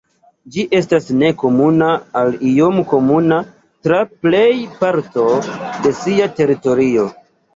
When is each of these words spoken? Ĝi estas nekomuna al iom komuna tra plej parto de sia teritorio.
Ĝi 0.53 0.61
estas 0.77 1.09
nekomuna 1.23 1.89
al 2.21 2.31
iom 2.53 2.79
komuna 2.95 3.37
tra 3.87 3.99
plej 4.23 4.47
parto 4.81 5.27
de 5.85 5.93
sia 6.01 6.31
teritorio. 6.41 7.07